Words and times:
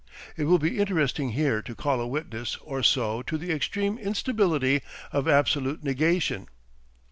It 0.35 0.45
will 0.45 0.57
be 0.57 0.79
interesting 0.79 1.33
here 1.33 1.61
to 1.61 1.75
call 1.75 2.01
a 2.01 2.07
witness 2.07 2.55
or 2.63 2.81
so 2.81 3.21
to 3.21 3.37
the 3.37 3.51
extreme 3.51 3.99
instability 3.99 4.81
of 5.11 5.27
absolute 5.27 5.83
negation. 5.83 6.47